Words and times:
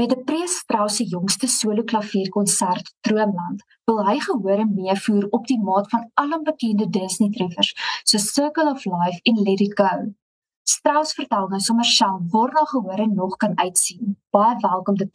Met 0.00 0.14
die 0.14 0.24
Prestrauss 0.24 0.96
se 0.96 1.04
jongste 1.04 1.46
solo 1.46 1.82
klavierkonsert 1.84 2.86
Droomland 3.04 3.64
wil 3.90 3.98
hy 4.06 4.14
gehoor 4.24 4.62
meevoer 4.68 5.26
op 5.36 5.44
die 5.50 5.58
maat 5.60 5.90
van 5.92 6.06
al 6.22 6.32
bekende 6.46 6.86
Disney 6.94 7.28
treffers 7.34 7.74
so 8.08 8.22
Circle 8.24 8.70
of 8.70 8.86
Life 8.88 9.20
en 9.28 9.42
Let 9.44 9.60
It 9.66 9.76
Go. 9.76 9.90
Strauss 10.64 11.12
vertel 11.18 11.52
nou 11.52 11.60
sommer 11.60 11.90
self 11.92 12.32
waar 12.32 12.56
na 12.56 12.64
gehoor 12.72 13.04
en 13.04 13.14
nog 13.14 13.36
kan 13.36 13.58
uitsien. 13.58 14.16
Baie 14.32 14.56
welkom 14.64 14.96
te 14.96 15.10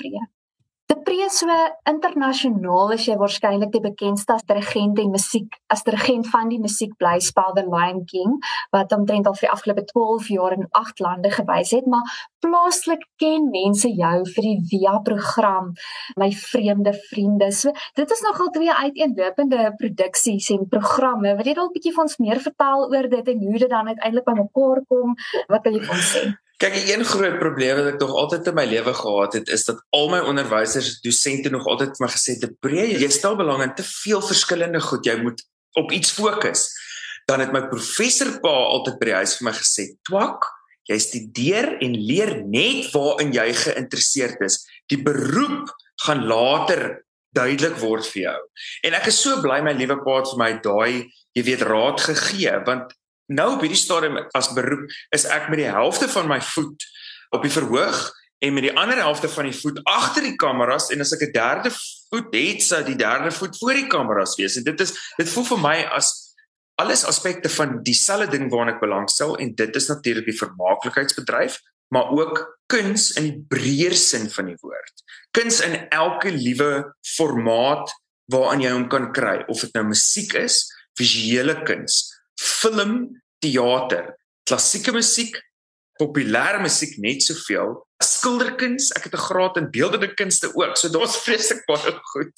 Pre. 1.06 1.16
De 1.16 1.22
Pre 1.22 1.30
so 1.30 1.48
internasionaal 1.90 2.92
is 2.96 3.06
jy 3.08 3.16
waarskynlik 3.18 3.72
die 3.74 3.82
bekendste 3.82 4.36
as 4.36 4.44
dirigent 4.50 5.00
en 5.02 5.12
musiek 5.14 5.58
as 5.74 5.84
dirigent 5.88 6.28
van 6.30 6.52
die 6.52 6.60
musiekblyspel 6.62 7.56
The 7.58 7.64
Lion 7.66 8.04
King 8.10 8.36
wat 8.76 8.94
omtrent 8.94 9.26
al 9.30 9.38
vir 9.38 9.48
die 9.48 9.52
afgelope 9.54 9.86
12 9.92 10.30
jaar 10.34 10.56
in 10.58 10.68
8 10.80 11.02
lande 11.06 11.32
gewys 11.34 11.74
het, 11.78 11.90
maar 11.90 12.06
plaaslik 12.46 13.08
ken 13.22 13.50
mense 13.54 13.90
jou 13.90 14.14
vir 14.36 14.48
die 14.50 14.56
Via 14.70 14.96
program 15.10 15.74
My 16.22 16.32
Vreemde 16.32 16.94
Vriende. 17.10 17.52
So 17.52 17.74
dit 17.98 18.16
is 18.18 18.24
nogal 18.28 18.54
twee 18.56 18.74
uiteenlopende 18.74 19.74
produksies 19.82 20.52
en 20.54 20.70
programme. 20.70 21.36
Wil 21.38 21.52
jy 21.52 21.58
dalk 21.58 21.74
'n 21.74 21.78
bietjie 21.80 21.96
vir 21.98 22.06
ons 22.06 22.18
meer 22.22 22.40
vertel 22.40 22.90
oor 22.94 23.10
dit 23.10 23.28
en 23.34 23.46
hoe 23.50 23.60
dit 23.60 23.70
dan 23.70 23.88
uiteindelik 23.94 24.26
bymekaar 24.26 24.86
kom? 24.88 25.16
Wat 25.50 25.64
wil 25.64 25.80
jy 25.80 25.88
ons 25.90 26.12
sê? 26.14 26.26
Kyk, 26.56 26.76
een 26.88 27.04
groot 27.04 27.36
probleem 27.36 27.76
wat 27.76 27.88
ek 27.90 27.98
nog 28.00 28.14
altyd 28.16 28.46
in 28.48 28.56
my 28.56 28.64
lewe 28.70 28.94
gehad 28.96 29.34
het, 29.36 29.50
is 29.52 29.66
dat 29.68 29.82
al 29.96 30.08
my 30.14 30.22
onderwysers, 30.24 31.02
dosente 31.04 31.52
nog 31.52 31.66
altyd 31.68 31.98
vir 31.98 32.06
my 32.06 32.12
gesê 32.14 32.36
het, 32.40 32.54
"Breë, 32.64 32.96
jy 32.96 33.10
stel 33.12 33.36
belang 33.36 33.64
in 33.64 33.76
te 33.76 33.84
veel 33.84 34.22
verskillende 34.22 34.80
goed, 34.80 35.06
jy 35.06 35.18
moet 35.22 35.44
op 35.76 35.92
iets 35.92 36.12
fokus." 36.12 36.72
Dan 37.28 37.40
het 37.40 37.52
my 37.52 37.68
professor 37.68 38.40
pa 38.40 38.56
altyd 38.72 39.00
by 39.00 39.06
die 39.06 39.20
huis 39.20 39.38
vir 39.38 39.46
my 39.46 39.52
gesê, 39.52 39.98
"Twak, 40.08 40.46
jy 40.88 40.98
studeer 40.98 41.78
en 41.82 41.94
leer 41.94 42.44
net 42.46 42.92
waarin 42.94 43.34
jy 43.34 43.54
geïnteresseerd 43.54 44.42
is. 44.42 44.66
Die 44.88 45.04
beroep 45.04 45.68
gaan 46.06 46.26
later 46.26 47.04
duidelik 47.34 47.76
word 47.78 48.08
vir 48.08 48.22
jou." 48.22 48.40
En 48.84 48.94
ek 48.94 49.08
is 49.08 49.20
so 49.20 49.42
bly 49.42 49.62
my 49.62 49.74
liewe 49.74 49.98
pa 50.04 50.18
het 50.18 50.30
vir 50.30 50.38
my 50.38 50.54
daai, 50.62 51.12
jy 51.34 51.44
weet, 51.44 51.62
raad 51.62 52.00
gegee, 52.00 52.64
want 52.66 52.94
nou 53.28 53.54
op 53.56 53.64
hierdie 53.66 53.80
stadium 53.80 54.20
as 54.38 54.52
beroep 54.54 54.92
is 55.16 55.26
ek 55.26 55.50
met 55.50 55.64
die 55.64 55.72
helfte 55.72 56.08
van 56.12 56.28
my 56.30 56.42
voet 56.42 56.86
op 57.36 57.46
die 57.46 57.54
verhoog 57.54 58.12
en 58.46 58.54
met 58.54 58.68
die 58.68 58.76
ander 58.78 59.00
helfte 59.02 59.30
van 59.30 59.50
die 59.50 59.58
voet 59.58 59.80
agter 59.90 60.26
die 60.28 60.36
kameras 60.40 60.92
en 60.94 61.02
as 61.02 61.14
ek 61.16 61.28
'n 61.30 61.32
derde 61.32 61.72
voet 62.10 62.34
het, 62.36 62.62
sou 62.62 62.84
die 62.84 62.96
derde 62.96 63.32
voet 63.32 63.58
voor 63.58 63.74
die 63.74 63.88
kameras 63.88 64.36
wees. 64.36 64.58
En 64.58 64.64
dit 64.64 64.80
is 64.80 64.94
dit 65.18 65.30
voel 65.30 65.44
vir 65.44 65.60
my 65.60 65.78
as 65.98 66.36
alles 66.76 67.06
aspekte 67.06 67.50
van 67.50 67.82
dieselfde 67.84 68.38
ding 68.38 68.52
waarna 68.52 68.76
ek 68.76 68.82
belangstel 68.82 69.38
en 69.38 69.56
dit 69.56 69.76
is 69.76 69.88
natuurlik 69.88 70.26
die 70.26 70.38
vermaaklikheidsbedryf, 70.38 71.62
maar 71.94 72.12
ook 72.12 72.60
kuns 72.68 73.12
in 73.16 73.24
die 73.24 73.40
breër 73.48 73.96
sin 73.96 74.30
van 74.30 74.46
die 74.46 74.58
woord. 74.62 75.04
Kuns 75.32 75.62
in 75.62 75.88
elke 75.90 76.32
liewe 76.32 76.94
formaat 77.16 77.92
waarin 78.32 78.62
jy 78.62 78.72
hom 78.74 78.88
kan 78.90 79.12
kry, 79.14 79.44
of 79.48 79.62
dit 79.62 79.74
nou 79.74 79.86
musiek 79.86 80.34
is, 80.34 80.66
visuele 80.98 81.62
kuns, 81.64 82.10
film, 82.66 83.22
teater, 83.44 84.16
klassieke 84.48 84.94
musiek, 84.96 85.38
populêre 86.00 86.60
musiek 86.64 86.98
net 87.04 87.24
soveel, 87.24 87.78
skilderkuns, 88.04 88.92
ek 88.98 89.08
het 89.08 89.16
'n 89.16 89.28
graad 89.30 89.58
in 89.58 89.72
beeldende 89.72 90.14
kunste 90.14 90.52
ook. 90.54 90.76
So 90.78 90.90
daar's 90.90 91.18
vreeslik 91.24 91.66
baie 91.66 91.94
goed. 92.14 92.36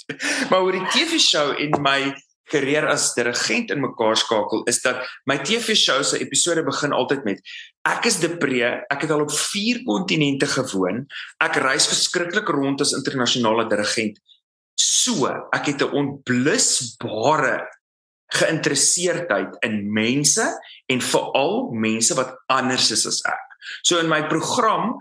Maar 0.49 0.61
oor 0.61 0.71
die 0.71 0.89
TV-show 0.93 1.55
en 1.57 1.81
my 1.81 2.13
karier 2.51 2.87
as 2.87 3.13
dirigent 3.13 3.71
in 3.71 3.81
mekaar 3.81 4.15
skakel 4.15 4.63
is 4.67 4.81
dat 4.81 5.03
my 5.25 5.37
TV-show 5.37 6.03
se 6.03 6.19
episode 6.19 6.63
begin 6.63 6.93
altyd 6.93 7.23
met 7.23 7.41
ek 7.83 8.05
is 8.05 8.19
depree, 8.19 8.69
ek 8.89 9.01
het 9.01 9.11
al 9.11 9.21
op 9.21 9.31
4 9.31 9.83
kontinente 9.83 10.47
gewoon. 10.47 11.07
Ek 11.43 11.55
reis 11.55 11.87
verskriklik 11.87 12.47
rond 12.47 12.81
as 12.81 12.93
internasionale 12.93 13.67
dirigent. 13.67 14.19
So, 14.79 15.27
ek 15.51 15.65
het 15.65 15.81
'n 15.81 15.91
onblusbare 15.91 17.67
geïnteresseerdheid 18.35 19.59
in 19.65 19.93
mense 19.93 20.45
en 20.91 21.01
veral 21.01 21.69
mense 21.71 22.15
wat 22.17 22.35
anders 22.51 22.91
is 22.91 23.05
as 23.07 23.21
ek. 23.25 23.45
So 23.83 23.99
in 23.99 24.09
my 24.11 24.23
program 24.27 24.97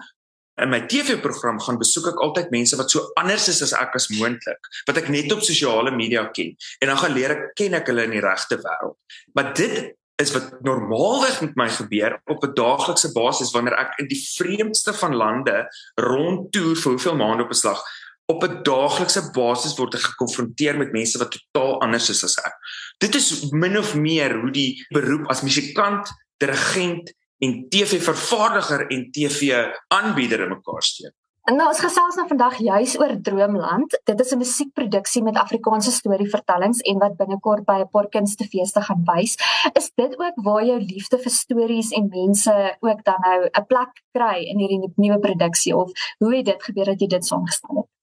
in 0.57 0.71
my 0.73 0.81
TV-program 0.89 1.59
gaan 1.61 1.77
besoek 1.77 2.09
ek 2.15 2.23
altyd 2.25 2.55
mense 2.55 2.79
wat 2.81 2.93
so 2.93 3.05
anders 3.21 3.49
is 3.53 3.61
as 3.67 3.75
ek 3.77 3.93
as 3.99 4.09
moontlik, 4.15 4.71
wat 4.89 4.97
ek 5.03 5.11
net 5.13 5.29
op 5.35 5.45
sosiale 5.45 5.93
media 5.93 6.25
ken 6.33 6.55
en 6.81 6.93
dan 6.93 7.01
gaan 7.03 7.13
leer 7.17 7.35
ek 7.35 7.45
ken 7.61 7.77
ek 7.77 7.93
hulle 7.93 8.07
in 8.09 8.17
die 8.17 8.25
regte 8.25 8.57
wêreld. 8.63 8.97
Maar 9.37 9.53
dit 9.59 9.93
is 10.17 10.33
wat 10.33 10.55
normaalweg 10.65 11.43
met 11.45 11.59
my 11.61 11.69
gebeur 11.69 12.17
op 12.33 12.45
'n 12.45 12.55
daaglikse 12.57 13.13
basis 13.13 13.53
wanneer 13.53 13.77
ek 13.77 14.01
in 14.01 14.09
die 14.09 14.23
vreemdste 14.37 14.97
van 14.97 15.13
lande 15.15 15.69
rondtoer 16.01 16.77
vir 16.77 16.93
hoeveel 16.93 17.17
maande 17.21 17.45
op 17.45 17.53
'n 17.53 17.61
slag 17.61 17.85
op 18.27 18.43
'n 18.43 18.63
daaglikse 18.63 19.31
basis 19.33 19.77
word 19.79 19.95
ek 19.95 20.01
gekonfronteer 20.01 20.77
met 20.79 20.93
mense 20.93 21.19
wat 21.19 21.31
totaal 21.31 21.81
anders 21.81 22.11
is 22.11 22.25
as 22.25 22.39
ek. 22.45 22.55
Dit 22.99 23.15
is 23.15 23.51
min 23.51 23.77
of 23.79 23.95
meer 23.95 24.39
hoe 24.41 24.51
die 24.51 24.87
beroep 24.89 25.29
as 25.29 25.43
musikant, 25.45 26.09
dirigent 26.41 27.13
en 27.45 27.69
TV-vervaardiger 27.69 28.87
en 28.89 29.11
TV-aanbieder 29.13 30.41
in 30.41 30.49
mekaar 30.49 30.83
steek. 30.83 31.13
En 31.47 31.55
nou 31.55 31.69
ons 31.71 31.79
gesels 31.79 32.17
nou 32.19 32.25
vandag 32.27 32.57
juis 32.59 32.97
oor 32.99 33.13
Droomland. 33.23 33.93
Dit 34.09 34.21
is 34.21 34.33
'n 34.35 34.39
musiekproduksie 34.39 35.23
met 35.23 35.37
Afrikaanse 35.37 35.93
storievertellings 35.93 36.81
en 36.81 36.99
wat 36.99 37.17
binnekort 37.17 37.65
by 37.65 37.79
'n 37.83 37.91
paar 37.91 38.09
kunstefeeste 38.09 38.81
gaan 38.81 39.05
wys. 39.05 39.37
Is 39.73 39.93
dit 39.95 40.19
ook 40.19 40.35
waar 40.35 40.65
jou 40.65 40.81
liefde 40.81 41.19
vir 41.19 41.31
stories 41.31 41.91
en 41.91 42.09
mense 42.09 42.77
ook 42.81 43.05
dan 43.05 43.21
nou 43.21 43.49
'n 43.53 43.67
plek 43.67 43.93
kry 44.13 44.39
in 44.43 44.59
hierdie 44.59 44.93
nuwe 44.97 45.19
produksie 45.19 45.77
of 45.77 45.91
hoe 46.19 46.37
het 46.37 46.45
dit 46.45 46.63
gebeur 46.63 46.85
dat 46.85 47.01
jy 47.01 47.07
dit 47.07 47.27
saamgestel 47.27 47.77
het? 47.77 47.96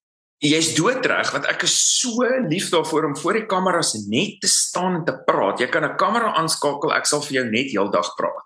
Jy's 0.43 0.73
doodreg 0.75 1.29
want 1.31 1.45
ek 1.47 1.63
is 1.63 1.73
so 2.01 2.25
lief 2.49 2.67
daarvoor 2.73 3.07
om 3.07 3.15
voor 3.15 3.37
die 3.39 3.45
kameras 3.47 3.93
net 4.11 4.41
te 4.43 4.49
staan 4.51 4.97
en 4.99 5.05
te 5.07 5.15
praat. 5.23 5.61
Jy 5.63 5.69
kan 5.71 5.85
'n 5.87 5.95
kamera 5.95 6.33
aanskakel, 6.35 6.91
ek 6.91 7.07
sal 7.07 7.21
vir 7.23 7.39
jou 7.39 7.45
net 7.47 7.71
heeldag 7.71 8.09
praat. 8.19 8.45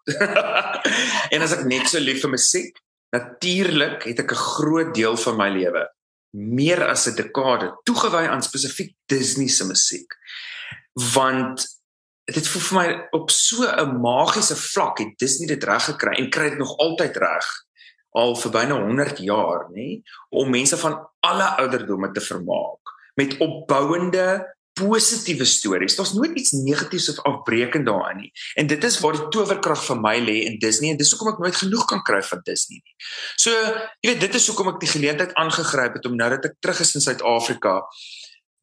en 1.34 1.42
as 1.42 1.54
ek 1.58 1.66
net 1.66 1.90
so 1.90 1.98
lief 1.98 2.22
vir 2.22 2.30
musiek, 2.30 2.78
natuurlik 3.10 4.06
het 4.06 4.20
ek 4.20 4.32
'n 4.32 4.44
groot 4.58 4.94
deel 4.94 5.18
van 5.18 5.38
my 5.38 5.50
lewe, 5.50 5.88
meer 6.38 6.86
as 6.86 7.08
'n 7.08 7.18
dekade, 7.18 7.74
toegewy 7.84 8.30
aan 8.30 8.46
spesifiek 8.46 8.94
Disney 9.10 9.48
se 9.50 9.66
musiek. 9.66 10.14
Want 10.94 11.66
dit 12.30 12.48
voel 12.48 12.62
vir 12.62 12.78
my 12.78 12.90
op 13.12 13.32
so 13.32 13.66
'n 13.66 14.02
magiese 14.02 14.56
vlak 14.56 15.00
het 15.00 15.18
Disney 15.18 15.48
dit 15.48 15.64
reg 15.64 15.84
gekry 15.84 16.14
en 16.18 16.30
kry 16.30 16.50
dit 16.50 16.60
nog 16.60 16.78
altyd 16.78 17.18
reg 17.18 17.67
al 18.18 18.36
vir 18.42 18.54
byna 18.54 18.82
100 18.82 19.24
jaar, 19.26 19.68
nê, 19.74 20.02
om 20.34 20.50
mense 20.52 20.78
van 20.82 21.00
alle 21.26 21.50
ouderdomme 21.64 22.12
te 22.16 22.24
vermaak 22.24 22.96
met 23.18 23.38
opbouende 23.42 24.28
positiewe 24.78 25.46
stories. 25.46 25.96
Daar's 25.98 26.14
nooit 26.14 26.38
iets 26.38 26.52
negatiefs 26.52 27.10
of 27.10 27.24
afbreekend 27.26 27.86
daarin 27.86 28.20
nie. 28.22 28.32
En 28.54 28.68
dit 28.70 28.84
is 28.84 29.00
waar 29.02 29.18
die 29.18 29.28
towerkrag 29.34 29.82
vir 29.88 29.98
my 30.02 30.14
lê 30.22 30.36
in 30.46 30.60
Disney 30.62 30.92
en 30.94 31.00
dis 31.00 31.10
hoekom 31.14 31.32
ek 31.34 31.42
nooit 31.42 31.58
genoeg 31.64 31.88
kan 31.90 32.04
kry 32.06 32.22
van 32.30 32.44
Disney 32.46 32.78
nie. 32.84 32.96
So, 33.42 33.54
jy 34.06 34.12
weet, 34.12 34.22
dit 34.28 34.38
is 34.38 34.46
hoekom 34.52 34.70
ek 34.76 34.80
die 34.84 34.92
geleentheid 34.92 35.34
aangegryp 35.42 35.98
het 35.98 36.06
om 36.10 36.18
nou 36.20 36.30
dat 36.36 36.46
ek 36.52 36.60
terug 36.62 36.84
is 36.86 36.94
in 37.00 37.06
Suid-Afrika 37.08 37.80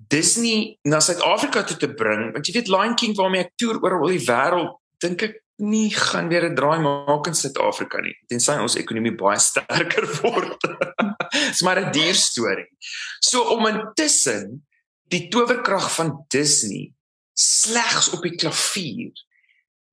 Disney 0.09 0.79
na 0.87 1.01
Suid-Afrika 1.01 1.65
toe 1.65 1.77
te 1.77 1.91
bring. 1.95 2.31
Want 2.35 2.47
jy 2.47 2.59
weet 2.59 2.71
Lion 2.73 2.95
King 2.99 3.17
waarmee 3.19 3.49
ek 3.49 3.55
toer 3.61 3.81
oor 3.83 3.99
al 4.01 4.15
die 4.15 4.25
wêreld, 4.27 4.77
dink 5.03 5.27
ek 5.27 5.41
nie 5.57 5.91
gaan 5.91 6.29
weer 6.29 6.49
'n 6.51 6.55
draai 6.55 6.81
maak 6.81 7.27
in 7.27 7.35
Suid-Afrika 7.35 8.01
nie 8.01 8.17
tensy 8.29 8.59
ons 8.59 8.77
ekonomie 8.77 9.15
baie 9.15 9.39
sterker 9.39 10.07
word. 10.23 10.61
Dit's 11.31 11.63
maar 11.63 11.81
'n 11.81 11.93
duur 11.93 12.15
storie. 12.15 12.71
So 13.21 13.43
om 13.55 13.67
intussen 13.67 14.67
die 15.09 15.29
towerkrag 15.29 15.95
van 15.95 16.25
Disney 16.29 16.93
slegs 17.35 18.11
op 18.11 18.23
die 18.23 18.35
klavier 18.35 19.13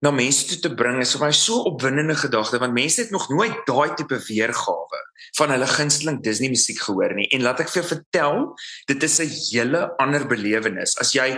na 0.02 0.10
mense 0.10 0.48
toe 0.50 0.58
te 0.58 0.74
bring 0.74 0.98
is 1.02 1.14
vir 1.14 1.28
my 1.28 1.32
so 1.36 1.62
opwindende 1.70 2.14
gedagte 2.18 2.58
want 2.62 2.74
mense 2.74 3.00
het 3.04 3.10
nog 3.14 3.28
nooit 3.30 3.54
daai 3.68 3.94
tipe 3.98 4.18
weergawe 4.26 5.00
van 5.38 5.54
hulle 5.54 5.68
gunsteling 5.70 6.20
Disney 6.22 6.50
musiek 6.50 6.80
gehoor 6.82 7.14
nie 7.14 7.28
en 7.30 7.44
laat 7.46 7.62
ek 7.62 7.70
vir 7.70 7.82
jou 7.82 7.88
vertel 7.92 8.38
dit 8.90 9.02
is 9.08 9.20
'n 9.20 9.30
hele 9.30 9.82
ander 10.02 10.26
belewenis 10.26 10.98
as 10.98 11.14
jy 11.14 11.28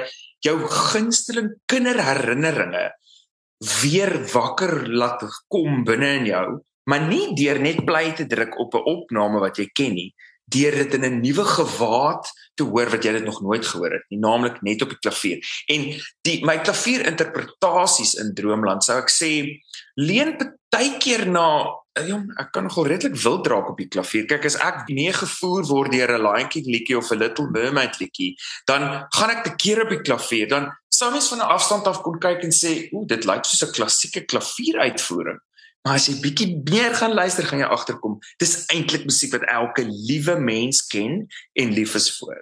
jou 0.45 0.57
gunsteling 0.69 1.53
kinderherinneringe 1.69 2.91
weer 3.83 4.13
wakker 4.33 4.89
laat 4.89 5.23
kom 5.49 5.85
binne 5.85 6.15
in 6.21 6.27
jou, 6.27 6.47
maar 6.91 7.07
nie 7.09 7.35
deur 7.37 7.61
net 7.61 7.85
bly 7.85 8.13
te 8.13 8.27
druk 8.27 8.59
op 8.61 8.75
'n 8.75 8.85
opname 8.85 9.41
wat 9.41 9.57
jy 9.59 9.69
ken 9.73 9.95
nie, 9.95 10.15
deur 10.45 10.73
dit 10.73 10.95
in 10.95 11.05
'n 11.05 11.21
nuwe 11.21 11.45
gewaad 11.45 12.25
te 12.55 12.65
hoor 12.65 12.91
wat 12.91 13.05
jy 13.05 13.13
dit 13.13 13.25
nog 13.25 13.41
nooit 13.43 13.67
gehoor 13.67 13.93
het 13.93 14.05
nie, 14.11 14.19
naamlik 14.19 14.63
net 14.63 14.83
op 14.83 14.89
die 14.89 14.99
klavier. 14.99 15.39
En 15.67 16.01
die 16.23 16.45
my 16.45 16.59
klavieerinterpretasies 16.59 18.15
in 18.15 18.35
Droomland 18.35 18.85
sou 18.85 18.99
ek 18.99 19.11
sê 19.11 19.61
leen 19.95 20.37
baie 20.71 20.99
keer 20.99 21.27
na 21.31 21.71
jong, 22.03 22.27
ek 22.41 22.51
kan 22.53 22.67
nogal 22.67 22.89
redelik 22.91 23.15
wild 23.23 23.45
draak 23.47 23.69
op 23.71 23.79
die 23.79 23.89
klavier. 23.89 24.27
Kyk, 24.27 24.49
as 24.49 24.57
ek 24.59 24.89
nie 24.89 25.13
gevoer 25.15 25.67
word 25.69 25.93
deur 25.93 26.11
'n 26.19 26.49
King 26.49 26.67
liedjie 26.67 26.97
of 26.99 27.11
'n 27.11 27.19
Little 27.19 27.51
Mermaid 27.51 28.01
liedjie, 28.01 28.35
dan 28.67 29.07
gaan 29.15 29.31
ek 29.31 29.45
te 29.45 29.55
keer 29.57 29.83
op 29.83 29.91
die 29.91 30.03
klavier. 30.03 30.49
Dan 30.49 30.73
sou 30.97 31.11
mens 31.11 31.29
van 31.29 31.39
'n 31.39 31.53
afstand 31.57 31.87
af 31.87 32.03
kon 32.03 32.19
kyk 32.19 32.43
en 32.43 32.53
sê, 32.53 32.89
"Ooh, 32.93 33.07
dit 33.07 33.25
lyk 33.25 33.45
soos 33.45 33.69
'n 33.69 33.73
klassieke 33.73 34.25
klavieruitvoering." 34.25 35.41
Maar 35.85 35.95
as 35.95 36.07
jy 36.09 36.15
bietjie 36.21 36.63
meer 36.65 36.95
gaan 36.95 37.13
luister, 37.13 37.45
gaan 37.45 37.59
jy 37.59 37.67
agterkom, 37.69 38.19
dis 38.41 38.65
eintlik 38.73 39.05
musiek 39.05 39.33
wat 39.33 39.43
elke 39.53 39.85
liewe 39.85 40.39
mens 40.41 40.87
ken 40.87 41.27
en 41.53 41.75
lief 41.77 41.95
is 41.95 42.09
vir. 42.19 42.41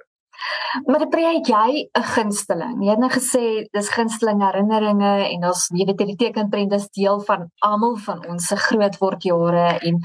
Maar 0.87 1.03
dit 1.05 1.11
breek 1.11 1.47
jy 1.51 1.89
'n 1.99 2.07
gunsteling. 2.15 2.77
Jy 2.85 2.91
het 2.91 2.99
nou 2.99 3.11
gesê 3.11 3.67
dis 3.73 3.89
gunsteling 3.89 4.43
herinneringe 4.43 5.15
en 5.35 5.45
ons 5.51 5.69
jy 5.75 5.85
weet 5.87 5.99
hierdie 5.99 6.17
tekenprent 6.17 6.73
is 6.73 6.89
deel 6.89 7.21
van 7.21 7.51
almal 7.59 7.97
van 7.97 8.27
ons 8.29 8.47
se 8.47 8.57
grootword 8.57 9.23
jare 9.23 9.79
en 9.79 10.01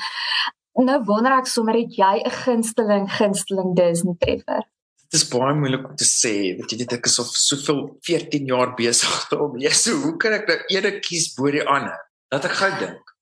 nou 0.86 1.04
wonder 1.04 1.38
ek 1.38 1.48
sommer 1.48 1.76
het 1.76 1.94
jy 1.96 2.24
'n 2.26 2.38
gunsteling 2.44 3.06
gunsteling 3.10 3.76
Disney 3.76 4.16
treffer? 4.18 4.64
Dit 5.08 5.22
is 5.22 5.28
baie 5.32 5.54
moeilik 5.56 5.86
om 5.88 5.96
te 5.96 6.06
sê, 6.08 6.34
want 6.58 6.72
jy 6.72 6.82
weet 6.82 6.98
ek 6.98 7.06
is 7.08 7.20
of 7.24 7.30
soveel 7.32 7.86
14 8.04 8.50
jaar 8.50 8.74
besig 8.76 9.32
om 9.38 9.56
so 9.72 9.96
hoe 10.04 10.18
kan 10.20 10.36
ek 10.36 10.50
nou 10.50 10.58
een 10.74 11.00
kies 11.00 11.30
bo 11.38 11.52
die 11.52 11.64
ander? 11.64 11.96
Laat 12.34 12.48
ek 12.50 12.58
gou 12.60 12.72
dink. 12.82 13.14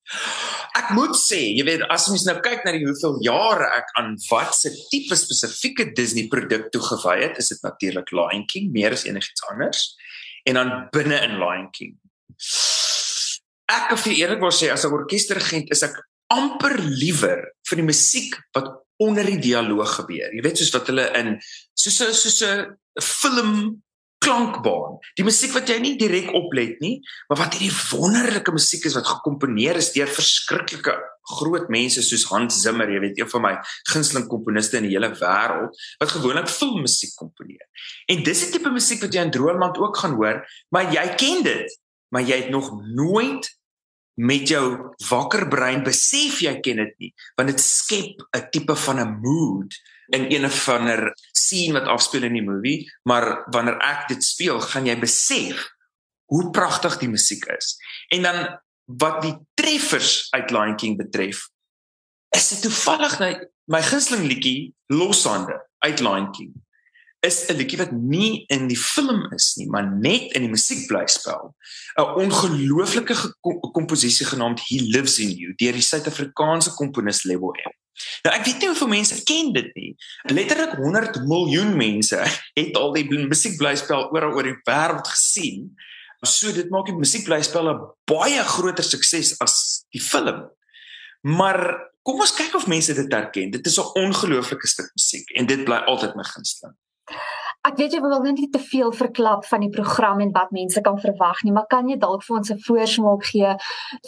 Ek 0.75 0.89
moet 0.97 1.13
sê, 1.17 1.39
jy 1.55 1.63
weet 1.67 1.83
as 1.93 2.07
mens 2.11 2.25
nou 2.27 2.35
kyk 2.43 2.65
na 2.65 2.73
die 2.75 2.83
hoeveel 2.83 3.19
jare 3.23 3.69
ek 3.77 3.93
aan 4.01 4.15
watse 4.27 4.71
tipe 4.89 5.15
spesifieke 5.17 5.91
Disney 5.95 6.25
produk 6.31 6.67
toegewy 6.73 7.19
het, 7.21 7.37
is 7.41 7.53
dit 7.53 7.61
natuurlik 7.63 8.09
Lion 8.17 8.47
King 8.49 8.73
meer 8.73 8.97
as 8.97 9.05
enigiets 9.05 9.45
anders. 9.51 9.85
En 10.49 10.59
dan 10.59 10.73
binne 10.93 11.21
in 11.25 11.37
Lion 11.41 11.69
King. 11.73 11.93
Ek 13.71 13.93
of 13.95 14.03
jy 14.05 14.17
eerlik 14.19 14.41
wil 14.41 14.53
sê 14.53 14.73
as 14.73 14.85
'n 14.85 14.93
orkesterregent 14.93 15.71
is 15.71 15.83
ek 15.85 15.95
amper 16.33 16.77
liewer 16.81 17.45
vir 17.69 17.75
die 17.77 17.85
musiek 17.85 18.35
wat 18.57 18.84
onder 18.97 19.25
die 19.27 19.39
dialoog 19.39 19.95
gebeur. 19.99 20.33
Jy 20.33 20.43
weet 20.45 20.61
soos 20.61 20.73
wat 20.75 20.87
hulle 20.91 21.07
in 21.19 21.35
soos 21.73 21.99
'n 22.01 22.13
soos 22.13 22.41
'n 22.43 22.77
film 23.01 23.83
klankbaan. 24.25 24.97
Die 25.17 25.25
musiek 25.25 25.53
wat 25.53 25.69
jy 25.69 25.77
nie 25.79 25.97
direk 25.99 26.31
oplet 26.33 26.79
nie, 26.83 27.01
maar 27.29 27.37
wat 27.43 27.57
hierdie 27.57 27.73
wonderlike 27.91 28.53
musiek 28.55 28.85
is 28.85 28.95
wat 28.97 29.07
gekomponeer 29.07 29.77
is 29.81 29.91
deur 29.93 30.09
verskriklike 30.09 30.95
groot 31.39 31.69
mense 31.73 32.03
soos 32.05 32.25
Hans 32.29 32.59
Zimmer, 32.61 32.89
jy 32.89 33.01
weet, 33.01 33.19
een 33.19 33.29
van 33.29 33.41
my 33.41 33.53
gunsteling 33.89 34.27
komponiste 34.29 34.77
in 34.77 34.87
die 34.87 34.93
hele 34.93 35.11
wêreld 35.17 35.77
wat 36.01 36.13
gewoonlik 36.13 36.49
filmmusiek 36.51 37.15
komponeer. 37.17 37.65
En 38.11 38.23
dis 38.25 38.43
die 38.45 38.51
tipe 38.55 38.73
musiek 38.73 39.01
wat 39.01 39.13
jy 39.13 39.25
in 39.25 39.33
Droomland 39.33 39.79
ook 39.81 39.97
gaan 39.97 40.17
hoor, 40.19 40.43
maar 40.73 40.91
jy 40.93 41.05
ken 41.19 41.45
dit, 41.45 41.77
maar 42.13 42.25
jy 42.25 42.45
het 42.45 42.53
nog 42.53 42.71
nooit 42.93 43.49
met 44.15 44.47
jou 44.47 44.95
wakker 45.09 45.47
brein 45.51 45.83
besef 45.83 46.39
jy 46.43 46.53
ken 46.63 46.79
dit 46.83 46.93
nie, 47.03 47.11
want 47.35 47.51
dit 47.51 47.61
skep 47.61 48.21
'n 48.35 48.49
tipe 48.51 48.75
van 48.75 48.99
'n 48.99 49.19
mood 49.21 49.73
in 50.13 50.31
een 50.31 50.45
of 50.45 50.69
ander 50.69 51.13
scene 51.31 51.73
wat 51.73 51.87
afspeel 51.87 52.23
in 52.23 52.33
die 52.33 52.45
movie, 52.45 52.91
maar 53.03 53.43
wanneer 53.51 53.77
ek 53.81 54.07
dit 54.07 54.23
speel, 54.23 54.59
gaan 54.59 54.85
jy 54.85 54.99
besef 54.99 55.69
hoe 56.25 56.51
pragtig 56.51 56.97
die 56.97 57.09
musiek 57.09 57.45
is. 57.45 57.77
En 58.09 58.21
dan 58.21 58.59
wat 58.85 59.21
die 59.21 59.35
treffers 59.53 60.27
uit 60.31 60.51
Lion 60.51 60.75
King 60.75 60.97
betref, 60.97 61.49
is 62.29 62.49
dit 62.49 62.61
toevallig 62.61 63.19
nou 63.19 63.33
my 63.65 63.81
gunsteling 63.81 64.27
liedjie 64.27 64.73
Loshande 64.87 65.57
uit 65.79 65.99
Lion 65.99 66.31
King 66.31 66.64
is 67.25 67.45
'n 67.49 67.57
liedjie 67.57 67.77
wat 67.77 67.91
nie 67.91 68.45
in 68.47 68.67
die 68.67 68.77
film 68.77 69.31
is 69.33 69.55
nie, 69.55 69.67
maar 69.67 69.85
net 69.85 70.33
in 70.33 70.41
die 70.45 70.49
musiek 70.49 70.87
bly 70.87 71.05
speel. 71.07 71.55
'n 71.97 72.13
Ongelooflike 72.23 73.15
komposisie 73.73 74.25
genaamd 74.25 74.61
He 74.67 74.79
Lives 74.81 75.19
in 75.19 75.31
You 75.31 75.53
deur 75.55 75.73
die 75.73 75.81
Suid-Afrikaanse 75.81 76.75
komponis 76.75 77.23
Lebo 77.23 77.51
M. 77.51 77.73
Nou 78.25 78.33
ek 78.35 78.45
weet 78.45 78.59
nie 78.59 78.69
hoeveel 78.71 78.91
mense 78.91 79.23
ken 79.23 79.53
dit 79.55 79.69
nie. 79.75 79.91
Letterlik 80.33 80.75
100 80.75 81.21
miljoen 81.29 81.75
mense 81.77 82.19
het 82.59 82.77
al 82.79 82.93
die 82.93 83.05
musiekblyspel 83.07 84.09
oral 84.11 84.35
oor 84.35 84.49
die 84.49 84.59
wêreld 84.67 85.07
gesien. 85.07 85.71
So 86.25 86.51
dit 86.51 86.69
maak 86.73 86.89
die 86.89 86.97
musiekblyspel 86.97 87.69
'n 87.71 87.83
baie 88.05 88.43
groter 88.43 88.83
sukses 88.83 89.35
as 89.39 89.85
die 89.91 90.01
film. 90.01 90.49
Maar 91.21 91.91
kom 92.03 92.19
ons 92.19 92.35
kyk 92.35 92.55
of 92.55 92.67
mense 92.67 92.93
dit 92.93 93.11
herken. 93.11 93.51
Dit 93.51 93.65
is 93.65 93.79
'n 93.79 93.93
ongelooflike 93.95 94.67
stuk 94.67 94.91
musiek 94.95 95.29
en 95.31 95.45
dit 95.45 95.63
bly 95.63 95.77
altyd 95.87 96.15
my 96.15 96.23
gunsteling. 96.23 96.75
Ek 97.65 97.79
weet 97.81 97.95
jy 97.95 97.99
wil 98.03 98.19
net 98.21 98.37
nie 98.37 98.49
te 98.53 98.59
veel 98.61 98.91
verklap 98.93 99.45
van 99.49 99.63
die 99.65 99.71
program 99.73 100.19
en 100.21 100.29
wat 100.35 100.51
mense 100.53 100.81
kan 100.85 100.99
verwag 101.01 101.39
nie, 101.41 101.53
maar 101.55 101.65
kan 101.71 101.87
jy 101.89 101.95
dalk 101.97 102.21
vir 102.27 102.35
ons 102.37 102.51
'n 102.53 102.61
voorsmaak 102.61 103.25
gee 103.25 103.55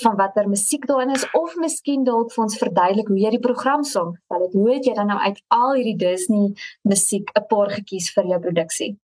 van 0.04 0.18
watter 0.20 0.46
musiek 0.48 0.86
daarin 0.86 1.16
is 1.16 1.26
of 1.34 1.56
miskien 1.56 2.04
dalk 2.04 2.30
vir 2.34 2.44
ons 2.44 2.58
verduidelik 2.58 3.08
hoe 3.08 3.18
jy 3.18 3.32
die 3.34 3.46
program 3.48 3.84
saamstel 3.84 4.44
het? 4.46 4.54
Hoe 4.54 4.74
het 4.74 4.86
jy 4.86 4.94
dan 4.94 5.08
nou 5.08 5.20
uit 5.20 5.42
al 5.48 5.74
hierdie 5.74 5.98
Disney 5.98 6.54
musiek 6.84 7.32
'n 7.34 7.48
paar 7.50 7.70
gekies 7.72 8.14
vir 8.14 8.26
jou 8.26 8.40
produksie? 8.40 8.98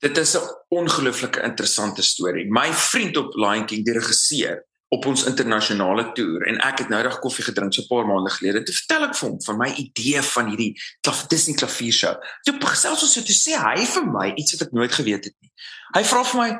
Dit 0.00 0.16
is 0.16 0.36
'n 0.36 0.46
ongelooflike 0.68 1.42
interessante 1.42 2.02
storie. 2.02 2.46
My 2.48 2.72
vriend 2.72 3.16
op 3.16 3.34
Lion 3.34 3.66
King, 3.66 3.84
die 3.84 3.92
regisseur, 3.92 4.67
op 4.88 5.06
ons 5.06 5.24
internasionale 5.28 6.06
toer 6.16 6.46
en 6.48 6.60
ek 6.64 6.82
het 6.82 6.92
nou 6.92 7.00
reg 7.04 7.18
koffie 7.20 7.44
gedrink 7.44 7.74
so 7.74 7.82
'n 7.82 7.90
paar 7.90 8.06
maande 8.08 8.30
gelede. 8.30 8.62
Toe 8.62 8.74
vertel 8.74 9.04
ek 9.04 9.16
vir 9.16 9.28
hom 9.28 9.42
van 9.42 9.58
my 9.58 9.68
idee 9.84 10.22
van 10.22 10.48
hierdie 10.48 10.72
klaf 11.00 11.26
Disney 11.26 11.56
klaviershow. 11.56 12.16
Toe 12.44 12.54
gesels 12.60 13.02
ons 13.02 13.12
so 13.12 13.20
toe 13.20 13.36
sê 13.36 13.52
hy 13.56 13.84
vir 13.84 14.06
my 14.06 14.32
iets 14.36 14.52
wat 14.52 14.68
ek 14.68 14.72
nooit 14.72 14.92
geweet 14.92 15.24
het 15.24 15.34
nie. 15.40 15.52
Hy 15.94 16.04
vra 16.04 16.24
vir 16.24 16.40
my: 16.40 16.50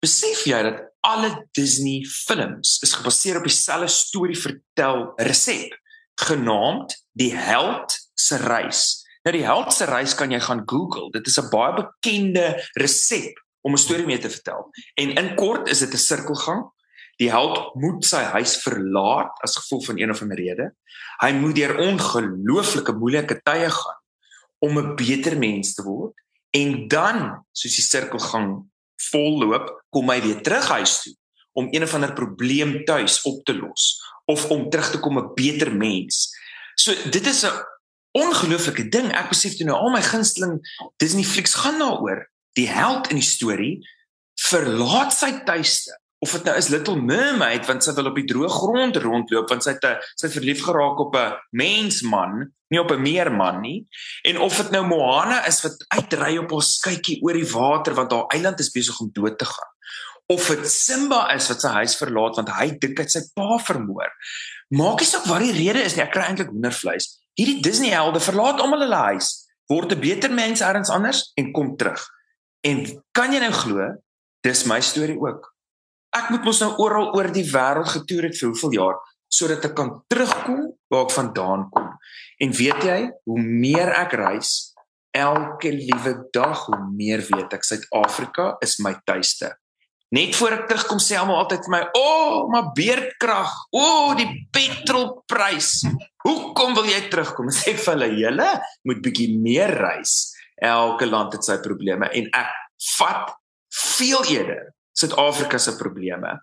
"Besef 0.00 0.44
jy 0.46 0.62
dat 0.62 0.80
alle 1.02 1.46
Disney 1.52 2.04
films 2.04 2.78
is 2.82 2.92
gebaseer 2.92 3.36
op 3.36 3.44
dieselfde 3.44 3.88
storie 3.88 4.38
vertel 4.38 5.12
resep 5.16 5.76
genaamd 6.16 6.96
Die 7.12 7.34
Held 7.36 7.92
se 8.14 8.36
Reis?" 8.36 9.04
Nou 9.24 9.36
die 9.36 9.44
Held 9.44 9.72
se 9.72 9.84
Reis 9.84 10.14
kan 10.14 10.30
jy 10.30 10.40
gaan 10.40 10.62
Google. 10.66 11.10
Dit 11.10 11.26
is 11.26 11.38
'n 11.38 11.50
baie 11.50 11.74
bekende 11.74 12.68
resep 12.74 13.34
om 13.62 13.72
'n 13.72 13.78
storie 13.78 14.06
mee 14.06 14.18
te 14.18 14.30
vertel. 14.30 14.70
En 14.94 15.14
in 15.14 15.34
kort 15.34 15.68
is 15.68 15.78
dit 15.78 15.92
'n 15.92 15.96
sirkelgang 15.96 16.72
Die 17.20 17.30
held 17.30 17.74
moet 17.78 18.04
sy 18.06 18.22
huis 18.34 18.56
verlaat 18.62 19.38
as 19.46 19.56
gevolg 19.60 19.86
van 19.86 19.98
een 20.00 20.10
of 20.10 20.22
ander 20.22 20.38
rede. 20.38 20.70
Hy 21.22 21.30
moet 21.38 21.54
deur 21.56 21.76
ongelooflike 21.78 22.94
moeilike 22.98 23.38
tye 23.46 23.70
gaan 23.70 24.00
om 24.64 24.78
'n 24.78 24.94
beter 24.96 25.38
mens 25.38 25.74
te 25.74 25.82
word 25.82 26.14
en 26.50 26.88
dan, 26.88 27.44
soos 27.52 27.76
die 27.76 27.84
sirkelgang 27.84 28.64
volloop, 29.10 29.84
kom 29.90 30.10
hy 30.10 30.20
weer 30.22 30.42
terug 30.42 30.68
huis 30.68 31.02
toe 31.02 31.14
om 31.52 31.68
een 31.70 31.82
of 31.82 31.94
ander 31.94 32.12
probleem 32.12 32.84
tuis 32.84 33.22
op 33.22 33.44
te 33.44 33.54
los 33.54 34.02
of 34.26 34.50
om 34.50 34.70
terug 34.70 34.90
te 34.90 35.00
kom 35.00 35.18
'n 35.18 35.34
beter 35.34 35.74
mens. 35.74 36.34
So 36.74 36.92
dit 37.10 37.26
is 37.26 37.44
'n 37.44 37.52
ongelooflike 38.12 38.88
ding. 38.88 39.12
Ek 39.12 39.28
besef 39.28 39.56
toe 39.56 39.66
nou 39.66 39.76
al 39.76 39.90
my 39.90 40.02
gunsteling 40.02 40.58
Disney 40.96 41.24
flieks 41.24 41.54
gaan 41.54 41.78
daaroor. 41.78 42.30
Die 42.52 42.68
held 42.68 43.08
in 43.08 43.16
die 43.16 43.24
storie 43.24 43.88
verlaat 44.34 45.12
sy 45.12 45.44
tuiste 45.44 45.98
of 46.24 46.32
dit 46.38 46.46
nou 46.48 46.54
is 46.56 46.70
Little 46.72 46.96
Mermaid 46.96 47.66
want 47.68 47.84
sy 47.84 47.92
wil 47.96 48.08
op 48.08 48.16
die 48.16 48.26
droë 48.30 48.48
grond 48.52 48.96
rondloop 49.02 49.50
want 49.52 49.66
sy 49.66 49.74
het 49.76 50.06
sy 50.20 50.30
verlief 50.32 50.62
geraak 50.64 51.02
op 51.04 51.16
'n 51.20 51.36
mensman, 51.52 52.48
nie 52.72 52.80
op 52.80 52.92
'n 52.92 53.02
meerman 53.02 53.60
nie. 53.60 53.86
En 54.24 54.40
of 54.40 54.56
dit 54.56 54.70
nou 54.70 54.86
Moana 54.86 55.44
is 55.46 55.60
wat 55.62 55.76
uitry 55.88 56.38
op 56.38 56.50
haar 56.50 56.62
skuitjie 56.62 57.20
oor 57.22 57.36
die 57.36 57.50
water 57.52 57.94
want 57.94 58.12
haar 58.12 58.26
eiland 58.32 58.60
is 58.60 58.72
besig 58.72 59.00
om 59.00 59.10
dood 59.12 59.38
te 59.38 59.44
gaan. 59.44 59.72
Of 60.26 60.48
dit 60.48 60.70
Simba 60.70 61.34
is 61.34 61.48
wat 61.48 61.60
sy 61.60 61.68
huis 61.68 61.96
verlaat 61.96 62.36
want 62.36 62.48
hy 62.48 62.70
dink 62.78 62.98
hy 62.98 63.06
sy 63.06 63.20
pa 63.34 63.58
vermoor. 63.58 64.08
Maak 64.70 65.00
nie 65.00 65.06
saak 65.06 65.26
wat 65.26 65.40
die 65.40 65.52
rede 65.52 65.84
is 65.84 65.96
nie, 65.96 66.04
ek 66.04 66.12
kry 66.12 66.24
eintlik 66.24 66.48
hoendervleis. 66.48 67.20
Hierdie 67.36 67.60
Disney 67.60 67.90
helde 67.90 68.20
verlaat 68.20 68.60
almal 68.60 68.80
hulle 68.80 69.02
huis, 69.12 69.46
word 69.68 69.92
'n 69.92 70.00
beter 70.00 70.30
mens 70.32 70.60
elders 70.60 70.90
anders 70.90 71.32
en 71.36 71.52
kom 71.52 71.76
terug. 71.76 72.00
En 72.62 73.02
kan 73.12 73.32
jy 73.32 73.40
nou 73.40 73.52
glo, 73.52 73.96
dis 74.42 74.64
my 74.64 74.80
storie 74.80 75.20
ook 75.20 75.53
ek 76.14 76.30
moet 76.30 76.46
mos 76.46 76.60
nou 76.62 76.70
oral 76.82 77.10
oor 77.16 77.28
die 77.34 77.46
wêreld 77.48 77.90
getoer 77.90 78.28
het 78.28 78.38
vir 78.38 78.50
hoeveel 78.52 78.78
jaar 78.78 79.02
sodat 79.34 79.64
ek 79.66 79.74
kan 79.74 79.90
terugkom 80.06 80.68
waar 80.92 81.08
ek 81.08 81.14
vandaan 81.16 81.66
kom. 81.74 81.88
En 82.44 82.52
weet 82.54 82.84
jy, 82.86 82.98
hoe 83.26 83.40
meer 83.42 83.90
ek 83.98 84.14
reis, 84.20 84.74
elke 85.14 85.72
liewe 85.74 86.12
dag 86.34 86.66
hoe 86.68 86.78
meer 86.94 87.22
weet 87.26 87.56
ek 87.56 87.66
Suid-Afrika 87.66 88.52
is 88.62 88.76
my 88.84 88.94
tuiste. 89.06 89.50
Net 90.14 90.36
voor 90.38 90.54
ek 90.60 90.68
terugkom 90.70 91.00
sê 91.02 91.16
almal 91.18 91.40
altyd 91.42 91.66
vir 91.66 91.72
my, 91.74 91.82
"O, 91.98 92.02
oh, 92.02 92.50
maar 92.50 92.70
beerdkrag, 92.76 93.50
o, 93.72 93.80
oh, 93.80 94.14
die 94.14 94.46
petrolprys. 94.52 95.82
Hoekom 96.22 96.74
wil 96.74 96.86
jy 96.86 97.08
terugkom?" 97.10 97.50
Sê 97.50 97.74
vir 97.74 97.94
hulle, 97.94 98.10
"Julle 98.14 98.50
moet 98.84 99.02
bietjie 99.02 99.34
meer 99.34 99.74
reis. 99.74 100.30
Elke 100.62 101.06
land 101.06 101.32
het 101.32 101.44
sy 101.44 101.58
probleme 101.58 102.06
en 102.12 102.30
ek 102.32 102.54
vat 102.98 103.34
veel 103.74 104.22
eerder 104.30 104.74
Suid-Afrika 104.94 105.58
se 105.58 105.76
probleme 105.78 106.38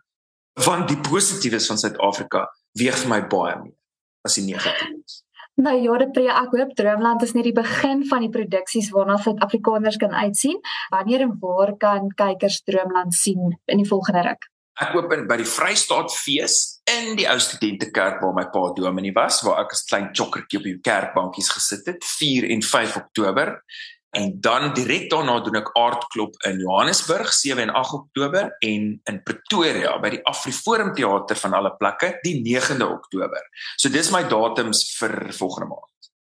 want 0.66 0.90
die 0.92 1.00
positiefes 1.00 1.70
van 1.72 1.80
Suid-Afrika 1.80 2.46
weeg 2.80 2.98
vir 3.04 3.10
my 3.10 3.22
baie 3.32 3.56
meer 3.62 3.78
as 4.28 4.36
die 4.38 4.46
negatiefes. 4.50 5.22
Nou 5.62 5.76
ja, 5.78 5.98
dit 6.00 6.14
prie 6.16 6.30
ek 6.32 6.54
hoop 6.56 6.72
Droomland 6.78 7.24
is 7.26 7.34
net 7.36 7.46
die 7.48 7.56
begin 7.56 8.06
van 8.08 8.24
die 8.24 8.32
produksies 8.34 8.90
waarna 8.96 9.18
Suid-Afrikaners 9.22 10.00
kan 10.02 10.14
uitsien. 10.16 10.60
Wanneer 10.94 11.26
en 11.28 11.36
waar 11.42 11.76
kan 11.78 12.10
kykers 12.18 12.62
Droomland 12.68 13.16
sien 13.16 13.58
in 13.66 13.84
die 13.84 13.88
volgende 13.88 14.24
ruk? 14.30 14.48
Ek 14.82 14.96
hoop 14.96 15.12
in 15.14 15.28
by 15.30 15.38
die 15.42 15.46
Vrystaat 15.46 16.14
fees 16.16 16.82
in 16.90 17.18
die 17.20 17.28
ou 17.30 17.38
studentekerk 17.44 18.22
waar 18.24 18.34
my 18.34 18.48
pa 18.54 18.64
dominee 18.78 19.14
was, 19.14 19.42
waar 19.46 19.60
ek 19.66 19.76
as 19.76 19.84
klein 19.90 20.10
chokkertjie 20.16 20.62
op 20.62 20.66
die 20.66 20.78
kerkbankies 20.82 21.52
gesit 21.54 21.90
het, 21.92 22.08
4 22.08 22.48
en 22.56 22.64
5 22.66 22.98
Oktober 23.04 23.58
En 24.12 24.34
dan 24.44 24.74
direk 24.76 25.10
daarna 25.10 25.38
doen 25.40 25.62
ek 25.62 25.70
aardklop 25.80 26.36
in 26.50 26.60
Johannesburg 26.60 27.32
7 27.34 27.64
en 27.64 27.70
8 27.80 27.94
Oktober 27.96 28.50
en 28.60 28.90
in 29.08 29.22
Pretoria 29.24 29.94
by 30.04 30.12
die 30.18 30.24
Afriforum 30.28 30.92
Theater 30.98 31.40
van 31.40 31.56
alle 31.56 31.72
plekke 31.80 32.18
die 32.26 32.36
9de 32.44 32.90
Oktober. 32.90 33.48
So 33.80 33.90
dis 33.94 34.12
my 34.12 34.26
datums 34.28 34.84
vir 34.98 35.16
volgende 35.38 35.72
maand. 35.72 36.01